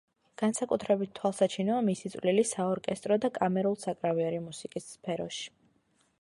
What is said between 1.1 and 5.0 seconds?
თვალსაჩინოა მისი წვლილი საორკესტრო და კამერულ-საკრავიერი მუსიკის